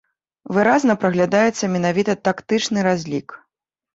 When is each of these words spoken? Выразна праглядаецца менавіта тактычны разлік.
Выразна 0.55 0.93
праглядаецца 1.01 1.69
менавіта 1.75 2.15
тактычны 2.27 2.79
разлік. 2.91 3.27